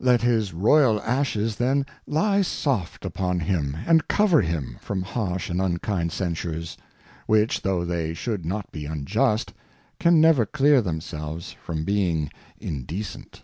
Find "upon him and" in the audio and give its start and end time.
3.04-4.08